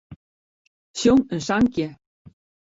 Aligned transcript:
Sjong 1.01 1.21
in 1.35 1.41
sankje. 1.49 1.87